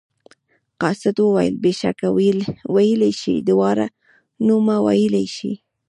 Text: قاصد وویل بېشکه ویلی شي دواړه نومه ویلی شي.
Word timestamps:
قاصد 0.81 1.15
وویل 1.21 1.55
بېشکه 1.63 2.07
ویلی 2.77 3.11
شي 3.21 3.35
دواړه 3.49 3.85
نومه 4.47 4.75
ویلی 4.85 5.25
شي. 5.35 5.51